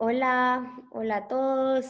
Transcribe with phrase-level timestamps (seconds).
[0.00, 1.84] Hola, hola a todos.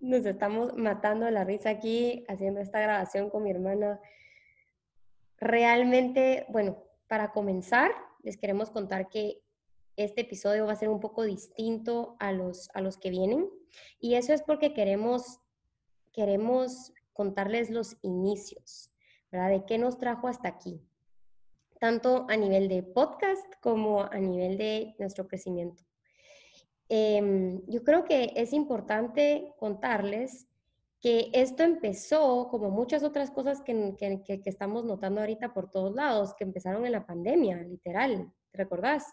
[0.00, 4.00] Nos estamos matando la risa aquí haciendo esta grabación con mi hermana.
[5.38, 7.92] Realmente, bueno, para comenzar,
[8.24, 9.44] les queremos contar que
[9.94, 13.48] este episodio va a ser un poco distinto a los, a los que vienen.
[14.00, 15.38] Y eso es porque queremos,
[16.12, 18.90] queremos contarles los inicios,
[19.30, 19.50] ¿verdad?
[19.50, 20.82] De qué nos trajo hasta aquí,
[21.78, 25.84] tanto a nivel de podcast como a nivel de nuestro crecimiento.
[26.94, 30.46] Em, yo creo que es importante contarles
[31.00, 36.34] que esto empezó, como muchas otras cosas que, que, estamos notando ahorita por todos lados,
[36.34, 39.06] que empezaron en la pandemia, literal, ¿te recordás?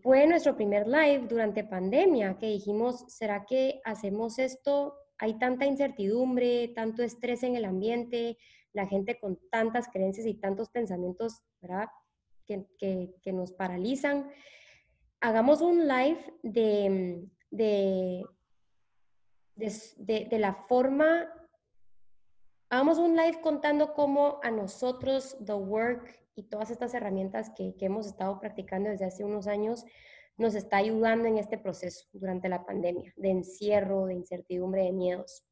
[0.00, 4.94] Fue nuestro primer live durante pandemia que dijimos, ¿será que hacemos esto?
[5.18, 8.38] Hay tanta incertidumbre, tanto estrés en el ambiente,
[8.72, 11.88] la gente con tantas creencias y tantos pensamientos, ¿verdad?
[12.46, 14.30] Que, que, que nos paralizan
[15.20, 18.24] hagamos un live de, de,
[19.96, 21.32] de, la forma,
[22.70, 27.86] hagamos un live contando cómo a nosotros The Work y todas estas herramientas que, que
[27.86, 29.84] hemos estado practicando desde hace unos años
[30.36, 35.44] nos está ayudando en este proceso durante la pandemia, de encierro, de incertidumbre, de miedos.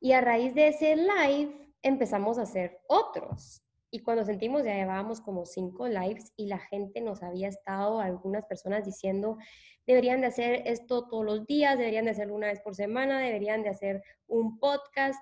[0.00, 3.62] Y a raíz de ese live empezamos a hacer otros.
[3.90, 8.44] Y cuando sentimos, ya llevábamos como cinco lives y la gente nos había estado, algunas
[8.44, 9.38] personas diciendo,
[9.86, 13.62] deberían de hacer esto todos los días, deberían de hacerlo una vez por semana, deberían
[13.62, 15.20] de hacer un podcast.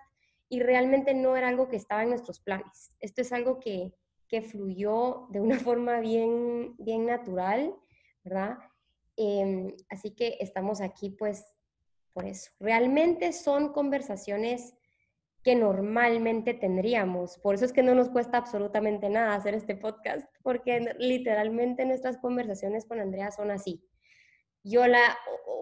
[0.48, 2.92] Y realmente no era algo que estaba en nuestros planes.
[3.00, 3.94] Esto es algo que,
[4.28, 7.74] que fluyó de una forma bien, bien natural,
[8.24, 8.58] ¿verdad?
[9.16, 11.44] Em, así que estamos aquí pues
[12.12, 12.50] por eso.
[12.58, 14.74] Realmente son conversaciones
[15.46, 17.38] que normalmente tendríamos.
[17.38, 22.16] Por eso es que no nos cuesta absolutamente nada hacer este podcast, porque literalmente nuestras
[22.16, 23.80] conversaciones con Andrea son así.
[24.64, 25.16] Yo la,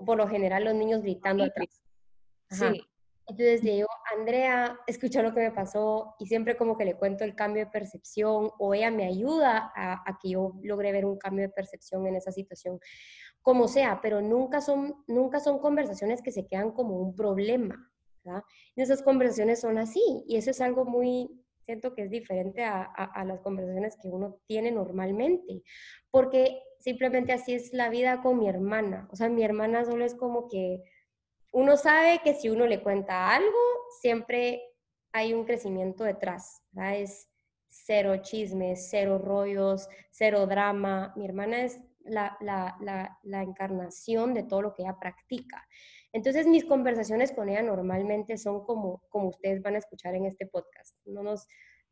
[0.07, 1.83] por lo general, los niños gritando atrás.
[2.49, 2.81] Sí.
[3.27, 7.23] Entonces le digo, Andrea, escucha lo que me pasó y siempre como que le cuento
[7.23, 11.19] el cambio de percepción o ella me ayuda a, a que yo logre ver un
[11.19, 12.81] cambio de percepción en esa situación,
[13.43, 17.91] como sea, pero nunca son, nunca son conversaciones que se quedan como un problema,
[18.75, 21.29] y esas conversaciones son así, y eso es algo muy,
[21.65, 25.63] siento que es diferente a, a, las conversaciones que uno tiene normalmente,
[26.11, 29.09] porque simplemente así es la vida con mi hermana.
[29.13, 30.83] O sea, mi hermana solo es como que
[31.53, 33.59] uno sabe que si uno le cuenta algo,
[34.01, 34.63] siempre
[35.13, 36.99] hay un crecimiento detrás, ¿verdad?
[36.99, 37.29] Es
[37.69, 41.13] cero chismes, cero rollos, cero drama.
[41.17, 45.67] Mi hermana es la, encarnación de todo lo que ella practica.
[46.13, 50.47] Entonces mis conversaciones con ella normalmente son como, como ustedes van a escuchar en este
[50.47, 50.97] podcast.
[51.07, 51.47] No nos,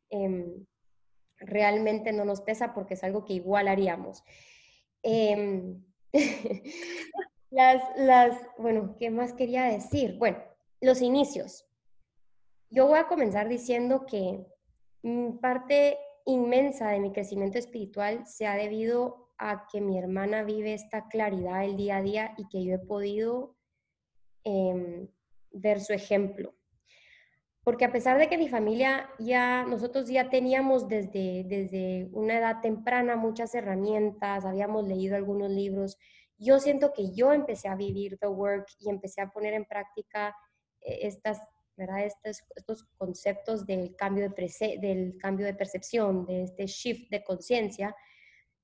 [0.09, 0.65] em,
[1.37, 4.23] realmente no nos pesa porque es algo que igual haríamos.
[5.01, 5.83] Em,
[7.49, 10.17] las, las, bueno, ¿qué más quería decir?
[10.17, 10.37] Bueno,
[10.79, 11.65] los inicios.
[12.69, 14.45] Yo voy a comenzar diciendo que
[15.41, 21.07] parte inmensa de mi crecimiento espiritual se ha debido a que mi hermana vive esta
[21.07, 23.55] claridad el día a día y que yo he podido
[24.43, 25.07] Em,
[25.51, 26.53] ver su ejemplo.
[27.63, 32.59] Porque a pesar de que mi familia ya, nosotros ya teníamos desde, desde una edad
[32.61, 35.97] temprana muchas herramientas, habíamos leído algunos libros,
[36.37, 40.35] yo siento que yo empecé a vivir The Work y empecé a poner en práctica
[40.81, 41.41] eh, estas,
[41.77, 42.03] ¿verdad?
[42.03, 47.95] Estos, estos conceptos del cambio de, del cambio de percepción, de este shift de conciencia,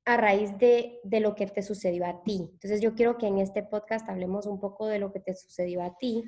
[0.10, 2.50] a raíz de, de, lo que te sucedió a ti.
[2.52, 5.84] Entonces yo quiero que en este podcast hablemos un poco de lo que te sucedió
[5.84, 6.24] a ti.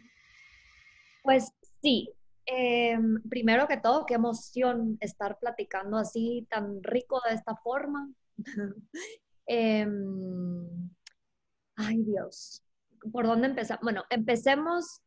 [1.23, 2.13] Pues sí,
[2.45, 8.09] em, primero que todo, qué emoción estar platicando así tan rico de esta forma.
[9.47, 10.89] Em,
[11.75, 12.63] ay Dios,
[13.11, 13.79] ¿por dónde empezar?
[13.81, 15.01] Bueno, empecemos,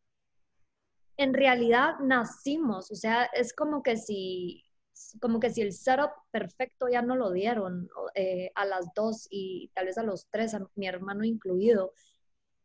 [1.17, 4.63] en realidad nacimos, o sea, es como que si
[5.21, 9.71] como que si el setup perfecto ya no lo dieron eh, a las dos y
[9.75, 11.93] tal vez a los tres, a mi hermano incluido.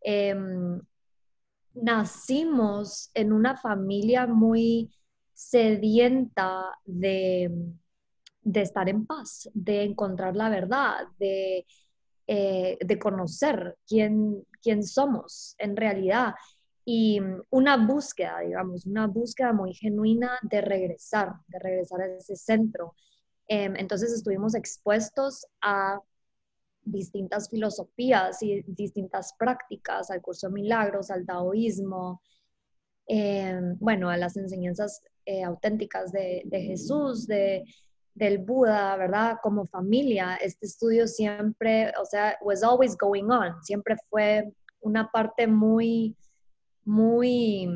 [0.01, 0.81] Em,
[1.73, 4.91] nacimos en una familia muy
[5.33, 7.51] sedienta de,
[8.41, 11.65] de, estar en paz, de encontrar la verdad, de,
[12.27, 16.35] eh, de conocer quién, quién somos en realidad
[16.91, 22.35] y mm, una búsqueda, digamos, una búsqueda muy genuina de regresar, de regresar a ese
[22.35, 22.95] centro.
[23.47, 26.01] Em, entonces estuvimos expuestos a
[26.83, 32.23] distintas filosofías y distintas prácticas, al curso de milagros, al taoísmo,
[33.05, 37.65] em, bueno, a las enseñanzas eh, auténticas de, Jesús, de,
[38.15, 39.37] del Buda, ¿verdad?
[39.43, 44.51] Como familia, este estudio siempre, o sea, was always going on, siempre fue
[44.81, 46.15] una parte muy,
[46.89, 47.69] muy,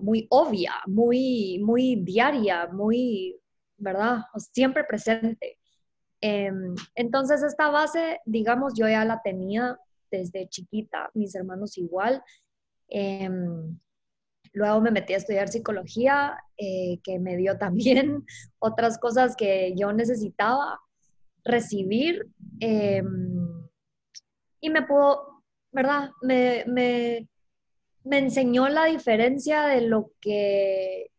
[0.00, 3.38] muy obvia, muy, muy diaria, muy,
[3.76, 4.24] ¿verdad?
[4.36, 5.58] Siempre presente.
[6.20, 9.78] Em, entonces, esta base, digamos, yo ya la tenía
[10.10, 12.22] desde chiquita, mis hermanos igual.
[12.88, 13.78] Em,
[14.54, 18.24] luego me metí a estudiar psicología, eh, que me dio también
[18.58, 20.80] otras cosas que yo necesitaba
[21.44, 22.26] recibir.
[22.60, 23.68] Em,
[24.60, 25.42] y me pudo,
[25.72, 26.10] ¿verdad?
[26.22, 26.64] Me,
[28.04, 31.10] me enseñó la diferencia de lo que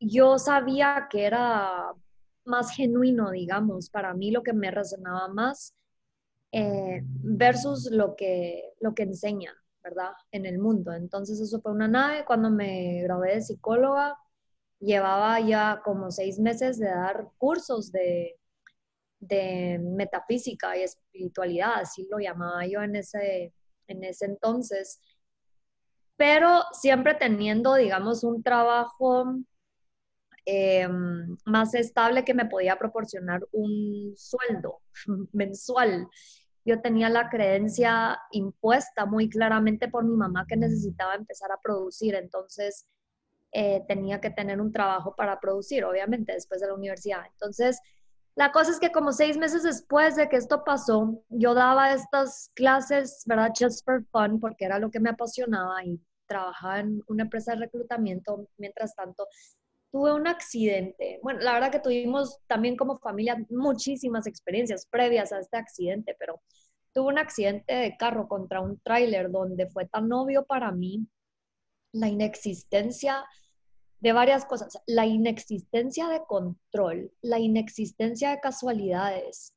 [0.00, 1.92] yo sabía que era
[2.44, 5.74] más genuino, digamos, para mí lo que me resonaba más
[6.52, 10.12] eh, versus lo que, lo que enseñan, ¿verdad?
[10.30, 10.92] En el mundo.
[10.92, 12.24] Entonces eso fue una nave.
[12.24, 14.16] Cuando me gradué de psicóloga,
[14.78, 18.38] llevaba ya como seis meses de dar cursos de,
[19.20, 23.52] de metafísica y espiritualidad, así lo llamaba yo en ese,
[23.88, 25.00] en ese entonces.
[26.16, 29.36] Pero siempre teniendo, digamos, un trabajo
[30.48, 34.80] Em, más estable que me podía proporcionar un sueldo
[35.32, 36.08] mensual.
[36.64, 42.14] Yo tenía la creencia impuesta muy claramente por mi mamá que necesitaba empezar a producir,
[42.14, 42.86] entonces
[43.52, 47.26] eh, tenía que tener un trabajo para producir, obviamente, después de la universidad.
[47.32, 47.80] Entonces,
[48.36, 52.50] la cosa es que como seis meses después de que esto pasó, yo daba estas
[52.54, 53.52] clases, ¿verdad?
[53.58, 57.60] Just for fun, porque era lo que me apasionaba y trabajaba en una empresa de
[57.60, 59.26] reclutamiento mientras tanto
[59.90, 61.18] tuve un accidente.
[61.22, 66.42] Bueno, la verdad que tuvimos también como familia muchísimas experiencias previas a este accidente, pero
[66.92, 71.06] tuve un accidente de carro contra un tráiler donde fue tan obvio para mí
[71.92, 73.24] la inexistencia
[74.06, 79.52] de varias cosas, la inexistencia de control, la inexistencia de casualidades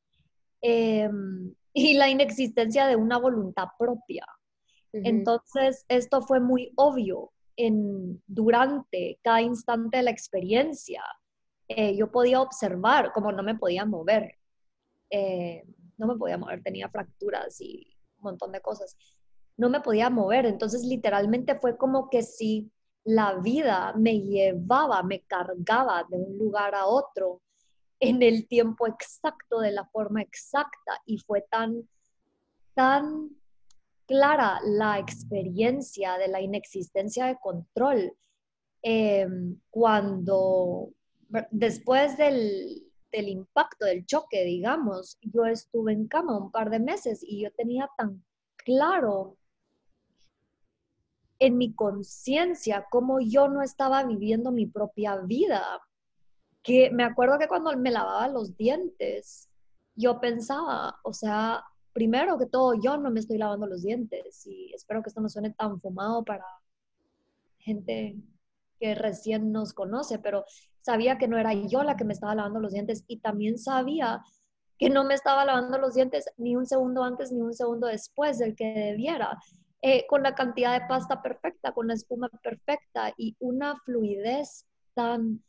[0.60, 4.26] em, y la inexistencia de una voluntad propia.
[4.92, 7.32] Entonces, esto fue muy obvio
[8.26, 11.04] durante cada instante de la experiencia.
[11.68, 14.34] Eh, yo podía observar como no me podía mover.
[15.12, 15.64] Eh,
[16.00, 18.98] no me podía mover, tenía fracturas y un montón de cosas.
[19.58, 22.72] No me podía mover, entonces literalmente fue como que si
[23.10, 27.42] la vida me llevaba, me cargaba de un lugar a otro
[28.00, 31.90] en el tiempo exacto, de la forma exacta, y fue tan,
[32.76, 33.32] tan
[34.06, 38.16] clara la experiencia de la inexistencia de control
[38.84, 40.92] em, cuando
[41.50, 47.24] después del, del impacto, del choque, digamos, yo estuve en cama un par de meses
[47.24, 48.24] y yo tenía tan
[48.56, 49.39] claro
[51.40, 55.64] en mi conciencia cómo yo no estaba viviendo mi propia vida,
[56.62, 59.50] que me acuerdo que cuando me lavaba los dientes,
[59.96, 61.64] yo pensaba, o sea,
[61.94, 65.30] primero que todo, yo no me estoy lavando los dientes y espero que esto no
[65.30, 66.46] suene tan fumado para
[67.58, 68.18] gente
[68.80, 70.46] que recién nos conoce, pero
[70.82, 74.24] sabía que no era yo la que me estaba lavando los dientes y también sabía
[74.78, 78.40] que no me estaba lavando los dientes ni un segundo antes ni un segundo después
[78.40, 79.38] del que debiera,
[79.82, 85.42] eh, con la cantidad de pasta perfecta, con la espuma perfecta y una fluidez tan,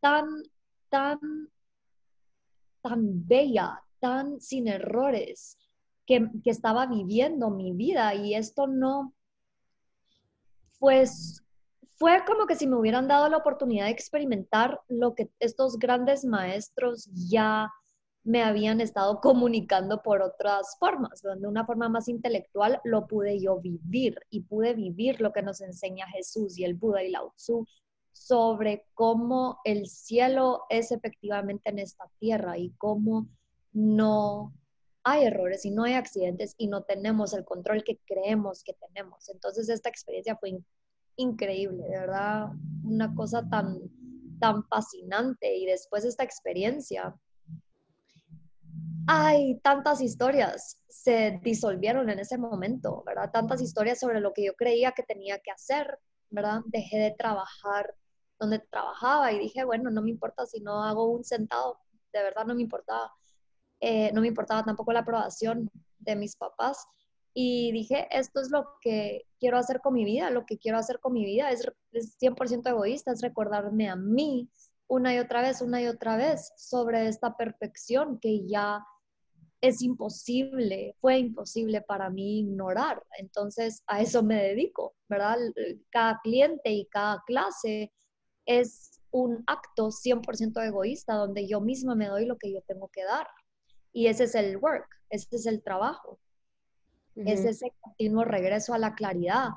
[0.00, 0.26] tan,
[0.88, 1.18] tan,
[2.80, 5.58] tan bella, tan sin errores
[6.06, 8.14] que, estaba viviendo mi vida.
[8.14, 9.12] Y esto no,
[10.78, 11.42] pues
[11.96, 16.24] fue como que si me hubieran dado la oportunidad de experimentar lo que estos grandes
[16.24, 17.70] maestros ya
[18.26, 23.60] me habían estado comunicando por otras formas, de una forma más intelectual lo pude yo
[23.60, 27.64] vivir y pude vivir lo que nos enseña Jesús y el Buda y Lao Tzu
[28.10, 33.28] sobre cómo el cielo es efectivamente en esta tierra y cómo
[33.72, 34.52] no
[35.04, 39.28] hay errores y no hay accidentes y no tenemos el control que creemos que tenemos.
[39.28, 40.58] Entonces esta experiencia fue
[41.14, 42.48] increíble, de verdad,
[42.82, 43.78] una cosa tan,
[44.40, 45.54] tan fascinante.
[45.54, 47.14] Y después de esta experiencia,
[49.06, 53.30] hay tantas historias se disolvieron en ese momento, ¿verdad?
[53.30, 55.98] Tantas historias sobre lo que yo creía que tenía que hacer,
[56.30, 56.62] ¿verdad?
[56.66, 57.94] Dejé de trabajar
[58.38, 61.78] donde trabajaba y dije, bueno, no me importa si no hago un centavo,
[62.12, 63.12] de verdad no me importaba.
[63.80, 66.86] Eh, no me importaba tampoco la aprobación de mis papás.
[67.32, 70.98] Y dije, esto es lo que quiero hacer con mi vida, lo que quiero hacer
[71.00, 74.50] con mi vida es, es 100% egoísta, es recordarme a mí
[74.88, 78.84] una y otra vez, una y otra vez sobre esta perfección que ya
[79.66, 83.02] es imposible, fue imposible para mí ignorar.
[83.18, 85.38] Entonces, a eso me dedico, ¿verdad?
[85.90, 87.92] Cada cliente y cada clase
[88.44, 93.04] es un acto 100% egoísta donde yo misma me doy lo que yo tengo que
[93.04, 93.26] dar.
[93.92, 96.18] Y ese es el work, ese es el trabajo.
[97.14, 99.48] Es ese continuo regreso a la claridad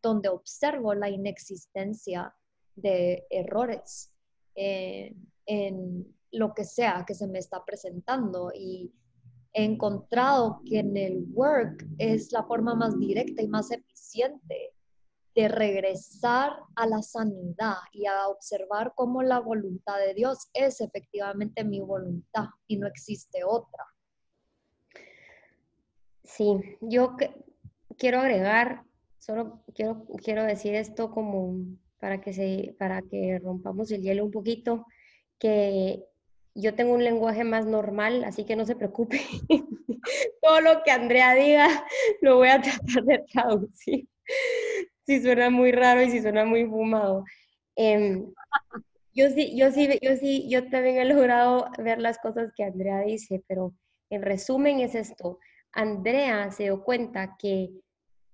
[0.00, 2.32] donde observo la inexistencia
[2.76, 4.12] de errores
[4.54, 8.92] en lo que sea que se me está presentando y
[9.52, 14.74] he encontrado que en el work es la forma más directa y más eficiente
[15.34, 21.64] de regresar a la sanidad y a observar cómo la voluntad de Dios es efectivamente
[21.64, 23.84] mi voluntad y no existe otra.
[26.24, 27.16] Sí, yo
[27.96, 28.82] quiero agregar,
[29.18, 31.54] solo quiero, quiero decir esto como
[32.00, 34.86] para que, se, para que rompamos el hielo un poquito,
[35.38, 36.04] que
[36.54, 39.20] yo tengo un lenguaje más normal, así que no se preocupe.
[40.42, 41.68] Todo lo que Andrea diga
[42.22, 44.08] lo voy a tratar de traducir.
[45.06, 47.24] Si suena muy raro y si suena muy fumado.
[47.76, 48.32] Em,
[49.14, 53.00] yo sí, yo sí, yo sí, yo también he logrado ver las cosas que Andrea
[53.00, 53.74] dice, pero
[54.10, 55.38] en resumen es esto.
[55.72, 57.70] Andrea se dio cuenta que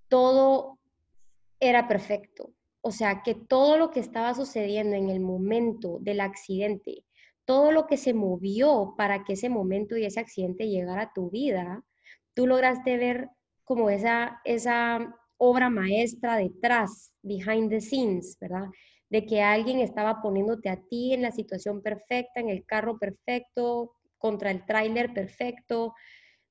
[0.09, 0.79] todo
[1.61, 2.53] era perfecto.
[2.81, 7.04] O sea, que todo lo que estaba sucediendo en el momento del accidente,
[7.45, 11.31] todo lo que se movió para que ese momento y ese accidente llegara a tu
[11.31, 11.83] vida,
[12.35, 13.29] tú lograste ver
[13.65, 18.69] como esa, esa obra maestra detrás, behind the scenes, ¿verdad?
[19.11, 23.95] De que alguien estaba poniéndote a ti en la situación perfecta, en el carro perfecto,
[24.19, 25.95] contra el tráiler perfecto,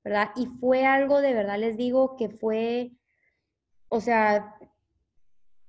[0.04, 0.30] ¿verdad?
[0.36, 2.92] Y fue algo de verdad, les digo, que fue,
[3.90, 4.56] o sea,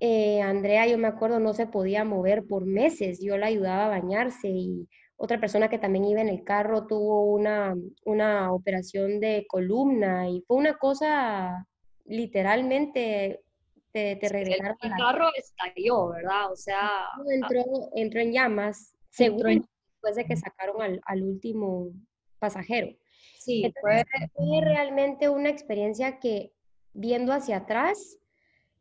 [0.00, 4.00] eh, Andrea, yo me acuerdo, no se podía mover por meses, yo la ayudaba a
[4.00, 9.46] bañarse y otra persona que también iba en el carro tuvo una, una operación de
[9.48, 11.66] columna y fue una cosa
[12.04, 13.42] literalmente
[13.92, 14.76] te, te regresaron.
[14.82, 16.50] El, carro estalló, ¿verdad?
[16.50, 16.90] O sea...
[17.30, 21.90] Entró, entró en llamas, seguro después de que sacaron al, al último
[22.40, 22.88] pasajero.
[23.38, 24.04] Sí, fue...
[24.34, 26.52] fue realmente una experiencia que
[26.92, 28.18] viendo hacia atrás,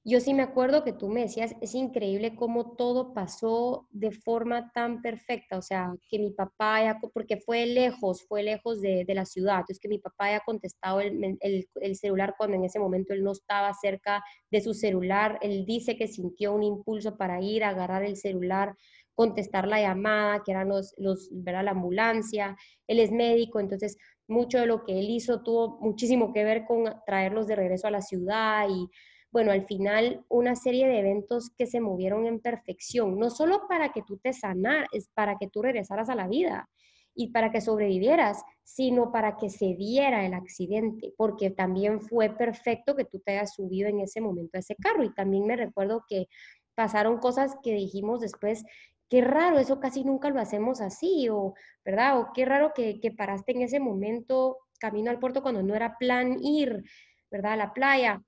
[0.06, 4.70] yo sí me acuerdo que tú me decías, es increíble cómo todo pasó de forma
[4.74, 9.26] tan perfecta, o sea, que mi papá, ya, porque fue lejos, fue lejos de, la
[9.26, 13.24] ciudad, entonces que mi papá haya contestado el, el, celular cuando en ese momento él
[13.24, 17.70] no estaba cerca de su celular, él dice que sintió un impulso para ir a
[17.70, 18.76] agarrar el celular,
[19.16, 22.58] contestar la llamada, que eran los, los la ambulancia,
[22.88, 26.84] él es médico, entonces mucho de lo que él hizo tuvo muchísimo que ver con
[27.06, 28.90] traerlos de regreso a la ciudad y
[29.34, 33.92] bueno, al final una serie de eventos que se movieron en perfección, no solo para
[33.92, 36.70] que tú te sanar, es para que tú regresaras a la vida
[37.16, 42.96] y para que sobrevivieras, sino para que se diera el accidente, porque también fue perfecto
[42.96, 45.04] que tú te hayas subido en ese momento a ese carro.
[45.04, 46.28] Y también me recuerdo que
[46.76, 48.64] pasaron cosas que dijimos después,
[49.10, 52.20] qué raro, eso casi nunca lo hacemos así, o, ¿verdad?
[52.20, 55.98] O qué raro que, que paraste en ese momento camino al puerto cuando no era
[55.98, 56.84] plan ir,
[57.32, 57.54] ¿verdad?
[57.54, 58.22] A la playa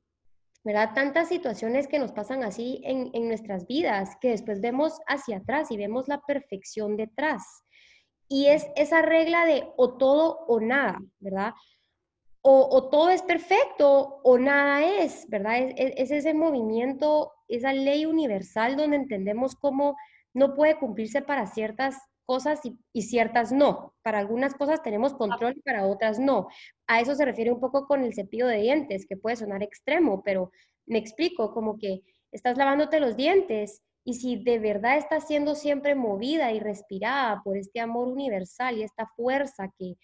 [0.66, 0.96] ¿verdad?
[0.96, 5.78] Tantas situaciones que nos pasan así en, nuestras vidas, que después vemos hacia atrás y
[5.78, 7.64] vemos la perfección detrás.
[8.28, 11.54] Y es esa regla de o todo o nada, ¿verdad?
[12.42, 15.58] O, todo es perfecto o nada es, ¿verdad?
[15.78, 19.96] Es, ese movimiento, esa ley universal donde entendemos cómo
[20.34, 22.60] no puede cumplirse para ciertas cosas
[22.94, 23.94] y, ciertas no.
[24.02, 26.48] Para algunas cosas tenemos control y para otras no.
[26.88, 30.24] A eso se refiere un poco con el cepillo de dientes, que puede sonar extremo,
[30.24, 30.52] pero
[30.86, 32.02] me explico, como que
[32.32, 37.58] estás lavándote los dientes y si de verdad estás siendo siempre movida y respirada por
[37.58, 39.96] este amor universal y esta fuerza que,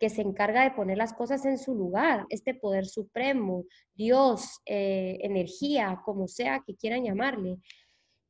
[0.00, 5.18] que, se encarga de poner las cosas en su lugar, este poder supremo, Dios, eh,
[5.20, 7.58] energía, como sea que quieran llamarle,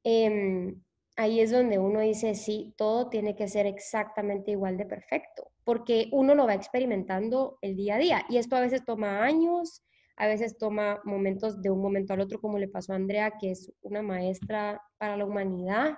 [0.03, 0.75] eh,
[1.17, 6.09] ahí es donde uno dice, sí, todo tiene que ser exactamente igual de perfecto, porque
[6.13, 9.83] uno lo va experimentando el día a día y esto a veces toma años,
[10.17, 13.51] a veces toma momentos de un momento al otro, como le pasó a Andrea, que
[13.51, 15.97] es una maestra para la humanidad.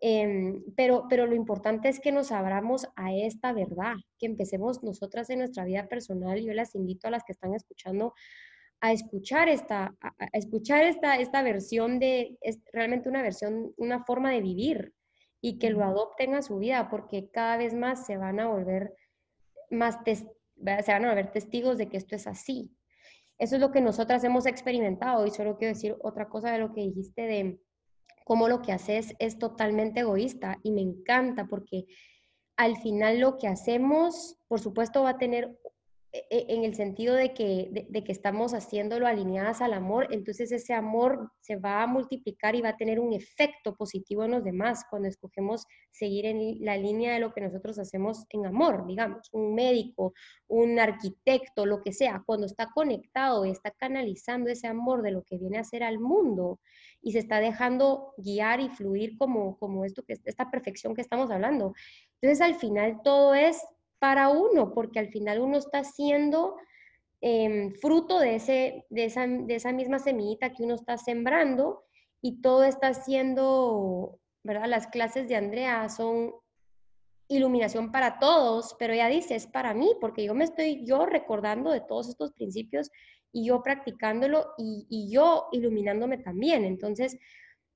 [0.00, 5.28] Em, pero, pero lo importante es que nos abramos a esta verdad, que empecemos nosotras
[5.30, 6.40] en nuestra vida personal.
[6.40, 8.14] Yo las invito a las que están escuchando
[8.80, 14.30] a escuchar esta, a, escuchar esta, esta versión de, es realmente una versión, una forma
[14.30, 14.92] de vivir
[15.40, 18.94] y que lo adopten a su vida, porque cada vez más se van a volver
[19.70, 22.70] más, se van a volver testigos de que esto es así.
[23.38, 26.72] Eso es lo que nosotras hemos experimentado y solo quiero decir otra cosa de lo
[26.72, 27.60] que dijiste de
[28.24, 31.86] cómo lo que haces es totalmente egoísta y me encanta porque
[32.56, 35.56] al final lo que hacemos, por supuesto, va a tener
[36.12, 41.30] en el sentido de que, de, que estamos haciéndolo alineadas al amor, entonces ese amor
[41.40, 45.08] se va a multiplicar y va a tener un efecto positivo en los demás cuando
[45.08, 50.14] escogemos seguir en la línea de lo que nosotros hacemos en amor, digamos, un médico,
[50.46, 55.22] un arquitecto, lo que sea, cuando está conectado y está canalizando ese amor de lo
[55.24, 56.58] que viene a ser al mundo
[57.02, 61.30] y se está dejando guiar y fluir como, como esto que esta perfección que estamos
[61.30, 61.74] hablando.
[62.20, 63.62] Entonces al final todo es
[63.98, 66.56] para uno, porque al final uno está siendo
[67.20, 71.84] em, fruto de, ese, de, esa, de esa misma semillita que uno está sembrando
[72.20, 74.66] y todo está siendo, ¿verdad?
[74.66, 76.32] Las clases de Andrea son
[77.28, 81.70] iluminación para todos, pero ella dice, es para mí, porque yo me estoy yo recordando
[81.70, 82.90] de todos estos principios
[83.32, 86.64] y yo practicándolo y, y yo iluminándome también.
[86.64, 87.18] Entonces,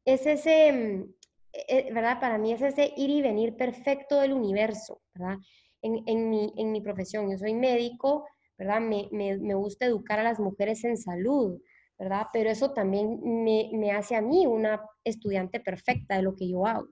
[0.04, 1.12] es ese, em,
[1.52, 2.20] e, e, ¿verdad?
[2.20, 5.38] Para mí es ese ir y venir perfecto del universo, ¿verdad?
[5.82, 7.30] En, mi, en mi profesión.
[7.30, 8.80] Yo soy médico, ¿verdad?
[8.80, 11.60] Me, me, gusta educar a las mujeres en salud,
[11.98, 12.26] ¿verdad?
[12.32, 16.66] Pero eso también me, me hace a mí una estudiante perfecta de lo que yo
[16.66, 16.88] hago,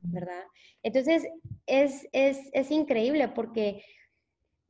[0.00, 0.44] ¿verdad?
[0.82, 1.26] Entonces,
[1.66, 3.82] es, es, es increíble porque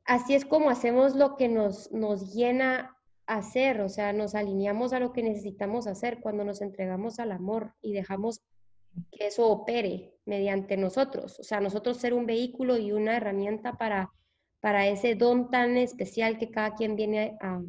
[0.05, 4.99] así es como hacemos lo que nos, nos llena hacer, o sea, nos alineamos a
[4.99, 8.41] lo que necesitamos hacer cuando nos entregamos al amor y dejamos
[9.11, 14.11] que eso opere mediante nosotros, o sea, nosotros ser un vehículo y una herramienta para,
[14.61, 17.61] para ese don tan especial que cada quien viene a,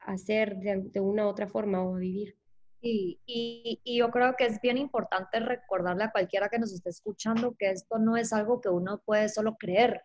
[0.00, 2.36] hacer de, una u otra forma o a vivir.
[2.80, 7.54] Y, y, yo creo que es bien importante recordarle a cualquiera que nos esté escuchando
[7.58, 10.02] que esto no es algo que uno puede solo creer.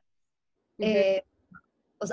[0.77, 1.23] Eh,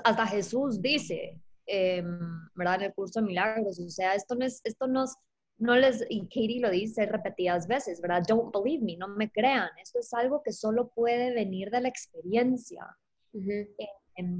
[0.04, 2.76] hasta Jesús dice, em, ¿verdad?
[2.76, 5.16] En el curso de milagros, o sea, esto no es, esto no es,
[5.62, 8.24] no les, y Katie lo dice repetidas veces, ¿verdad?
[8.26, 9.70] Don't believe me, no me crean.
[9.80, 12.84] Esto es algo que solo puede venir de la experiencia.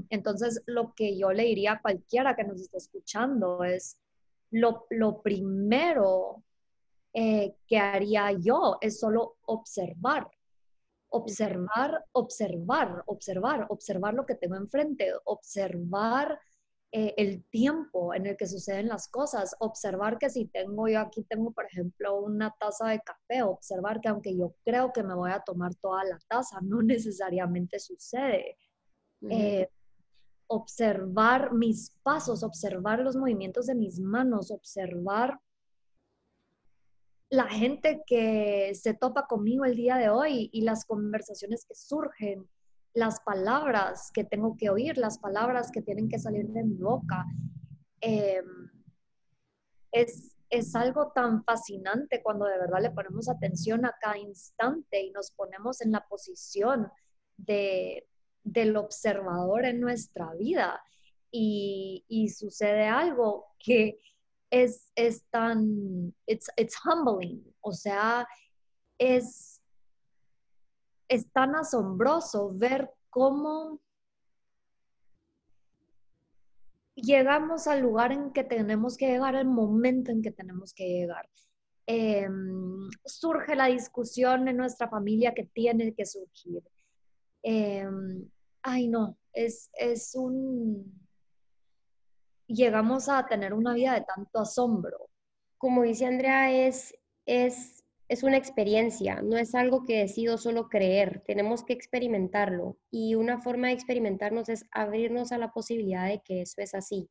[0.09, 3.97] Entonces, lo que yo le diría a cualquiera que nos esté escuchando es,
[4.51, 6.43] lo, primero
[7.13, 10.29] eh, que haría yo es solo observar.
[11.07, 16.37] Observar, observar, observar, observar lo que tengo enfrente, observar
[16.95, 21.23] eh, el tiempo en el que suceden las cosas, observar que si tengo, yo aquí
[21.23, 25.31] tengo, por ejemplo, una taza de café, observar que aunque yo creo que me voy
[25.31, 28.59] a tomar toda la taza, no necesariamente sucede.
[29.27, 29.67] Eh,
[30.45, 35.39] observar mis pasos, observar los movimientos de mis manos, observar
[37.31, 42.47] la gente que se topa conmigo el día de hoy y las conversaciones que surgen
[42.93, 47.25] las palabras que tengo que oír, las palabras que tienen que salir de mi boca.
[48.01, 48.69] Em,
[49.91, 50.29] es,
[50.75, 55.81] algo tan fascinante cuando de verdad le ponemos atención a cada instante y nos ponemos
[55.81, 56.91] en la posición
[57.37, 58.07] de,
[58.43, 60.79] del observador en nuestra vida.
[61.31, 63.99] Y, sucede algo que
[64.51, 68.27] es, es tan, it's, it's humbling, o sea,
[68.99, 69.52] es
[71.13, 73.79] es tan asombroso ver cómo
[76.95, 81.29] llegamos al lugar en que tenemos que llegar, al momento en que tenemos que llegar.
[81.85, 86.63] Em, surge la discusión en nuestra familia que tiene que surgir.
[87.43, 88.29] Em,
[88.61, 91.01] ay, no, es, es un...
[92.47, 95.09] Llegamos a tener una vida de tanto asombro.
[95.57, 96.95] Como dice Andrea, es,
[97.25, 102.77] es es una experiencia, no es algo que decido solo creer, tenemos que experimentarlo.
[102.91, 107.09] Y una forma de experimentarnos es abrirnos a la posibilidad de que eso es así,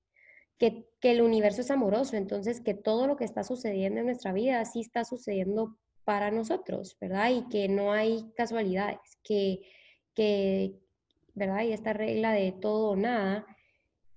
[0.58, 4.64] que, el universo es amoroso, entonces que todo lo que está sucediendo en nuestra vida
[4.64, 7.30] sí está sucediendo para nosotros, ¿verdad?
[7.30, 9.60] Y que no hay casualidades, que,
[10.14, 10.74] que
[11.34, 11.62] ¿verdad?
[11.64, 13.46] Y esta regla de todo o nada,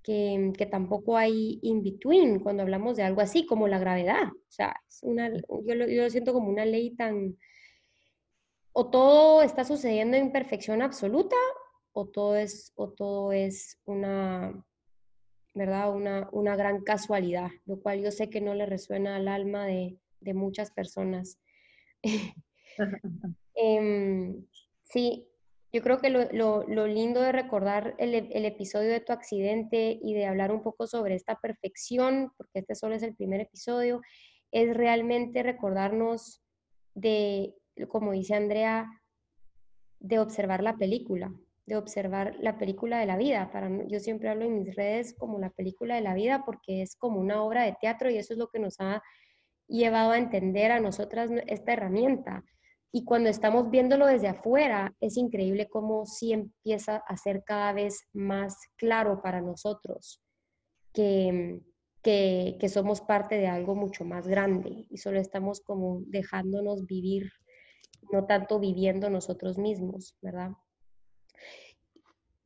[0.06, 4.28] que, que, tampoco hay in between cuando hablamos de algo así como la gravedad.
[4.28, 7.36] O sea, es una, yo, lo, yo lo siento como una ley tan...
[8.72, 11.36] O todo está sucediendo en perfección absoluta
[11.94, 14.64] o todo es, o todo es una,
[15.56, 15.92] ¿verdad?
[15.92, 19.98] Una, una gran casualidad, lo cual yo sé que no le resuena al alma de,
[20.20, 21.40] de muchas personas.
[23.56, 24.36] eh,
[24.84, 25.28] sí,
[25.76, 30.54] yo creo que lo, lindo de recordar el, episodio de tu accidente y de hablar
[30.54, 34.02] un poco sobre esta perfección, porque este solo es el primer episodio,
[34.54, 36.42] es realmente recordarnos
[36.94, 37.56] de,
[37.90, 38.90] como dice Andrea,
[40.00, 41.34] de observar la película,
[41.66, 43.52] de observar la película de la vida.
[43.52, 46.96] Para, yo siempre hablo en mis redes como la película de la vida porque es
[46.96, 49.04] como una obra de teatro y eso es lo que nos ha
[49.68, 52.46] llevado a entender a nosotras esta herramienta
[52.98, 58.08] Y cuando estamos viéndolo desde afuera, es increíble cómo sí empieza a ser cada vez
[58.14, 60.22] más claro para nosotros
[60.94, 61.60] que,
[62.02, 67.34] que, que somos parte de algo mucho más grande y solo estamos como dejándonos vivir,
[68.14, 70.52] no tanto viviendo nosotros mismos, ¿verdad?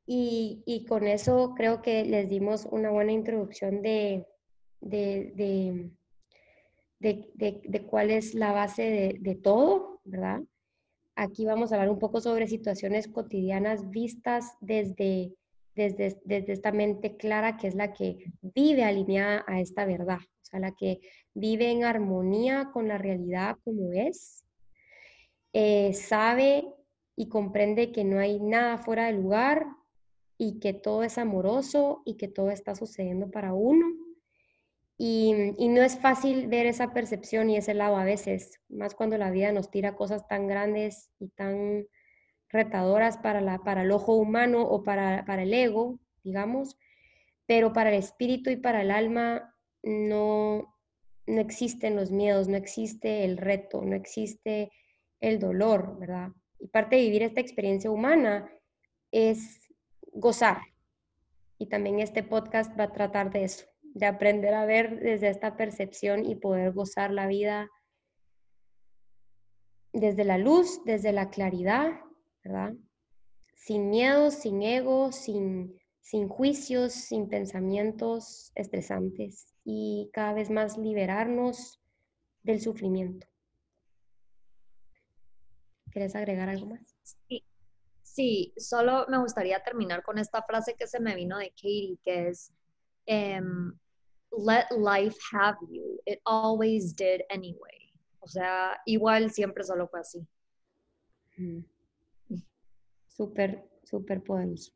[0.07, 4.25] Y, y, con eso creo que les dimos una buena introducción de,
[4.81, 5.91] de, de,
[6.99, 10.41] de, cuál es la base de, todo, ¿verdad?
[11.15, 15.33] Aquí vamos a hablar un poco sobre situaciones cotidianas vistas desde,
[15.75, 20.45] desde, desde esta mente clara que es la que vive alineada a esta verdad, o
[20.45, 21.01] sea, la que
[21.33, 24.45] vive en armonía con la realidad como es,
[25.53, 26.65] eh, sabe
[27.15, 29.65] y comprende que no hay nada fuera de lugar
[30.37, 33.85] y que todo es amoroso y que todo está sucediendo para uno
[35.01, 35.33] y,
[35.69, 39.53] no es fácil ver esa percepción y ese lado a veces, más cuando la vida
[39.53, 41.87] nos tira cosas tan grandes y tan
[42.49, 46.77] retadoras para, la, para el ojo humano o para, para el ego, digamos,
[47.45, 50.75] pero para el espíritu y para el alma no,
[51.25, 54.69] no existen los miedos, no existe el reto, no existe
[55.21, 56.31] el dolor, ¿verdad?
[56.59, 58.51] Y parte de vivir esta experiencia humana
[59.13, 59.69] es
[60.11, 60.57] gozar.
[61.57, 63.65] Y también este podcast va a tratar de eso,
[63.99, 67.69] de aprender a ver desde esta percepción y poder gozar la vida
[69.91, 71.99] desde la luz, desde la claridad,
[72.43, 72.73] ¿verdad?
[73.55, 81.81] Sin miedo, sin ego, sin, sin juicios, sin pensamientos estresantes y cada vez más liberarnos
[82.43, 83.27] del sufrimiento.
[85.91, 86.95] ¿Quieres agregar algo más?
[87.27, 87.43] Sí.
[88.01, 92.29] sí, solo me gustaría terminar con esta frase que se me vino de Katie, que
[92.29, 92.53] es,
[93.07, 93.77] um,
[94.31, 95.99] let life have you.
[96.05, 97.91] It always did anyway.
[98.21, 100.27] O sea, igual siempre solo fue así.
[101.37, 101.63] Mm.
[103.07, 104.71] Súper, súper poderoso.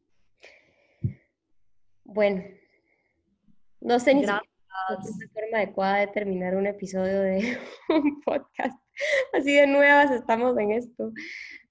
[2.03, 2.43] Bueno,
[3.79, 4.41] no sé ni si es la
[5.33, 7.57] forma adecuada de terminar un episodio de
[7.89, 8.77] un podcast.
[9.33, 11.11] Así de nuevas estamos en esto.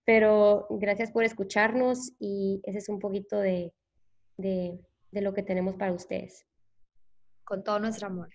[0.05, 3.73] Pero gracias por escucharnos y ese es un poquito de,
[4.37, 4.79] de,
[5.11, 6.45] de lo que tenemos para ustedes
[7.53, 8.31] con todo nuestro amor.